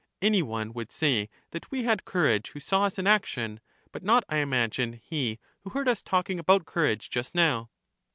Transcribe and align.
Any 0.19 0.41
one 0.41 0.73
would 0.73 0.91
say 0.91 1.29
that 1.51 1.69
we 1.69 1.83
had 1.83 2.05
courage 2.05 2.49
who 2.49 2.59
saw 2.59 2.85
us 2.85 2.97
in 2.97 3.05
action, 3.05 3.59
but 3.91 4.01
not, 4.01 4.23
I 4.27 4.37
imagine, 4.37 4.93
he 4.93 5.37
who 5.59 5.69
heard 5.69 5.87
us 5.87 6.01
talking 6.01 6.39
about 6.39 6.65
coiu*age 6.65 7.07
just 7.11 7.35
now. 7.35 7.69